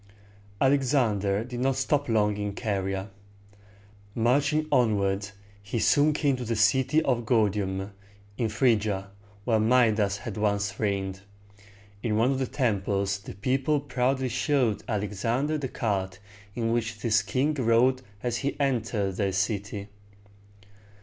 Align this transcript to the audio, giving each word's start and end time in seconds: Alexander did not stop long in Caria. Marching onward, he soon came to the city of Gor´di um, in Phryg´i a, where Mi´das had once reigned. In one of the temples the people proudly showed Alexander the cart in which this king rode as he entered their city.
Alexander 0.59 1.43
did 1.43 1.59
not 1.59 1.75
stop 1.75 2.09
long 2.09 2.35
in 2.35 2.55
Caria. 2.55 3.11
Marching 4.15 4.65
onward, 4.71 5.29
he 5.61 5.77
soon 5.77 6.11
came 6.11 6.35
to 6.37 6.43
the 6.43 6.55
city 6.55 7.03
of 7.03 7.23
Gor´di 7.23 7.61
um, 7.61 7.91
in 8.35 8.47
Phryg´i 8.47 8.87
a, 8.87 9.11
where 9.45 9.59
Mi´das 9.59 10.17
had 10.17 10.37
once 10.37 10.79
reigned. 10.79 11.21
In 12.01 12.17
one 12.17 12.31
of 12.31 12.39
the 12.39 12.47
temples 12.47 13.19
the 13.19 13.35
people 13.35 13.79
proudly 13.79 14.29
showed 14.29 14.81
Alexander 14.87 15.59
the 15.59 15.67
cart 15.67 16.17
in 16.55 16.71
which 16.71 17.01
this 17.01 17.21
king 17.21 17.53
rode 17.53 18.01
as 18.23 18.37
he 18.37 18.59
entered 18.59 19.17
their 19.17 19.31
city. 19.31 19.87